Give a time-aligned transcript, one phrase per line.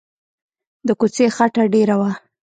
[0.87, 2.11] د کوڅې خټه ډېره وه.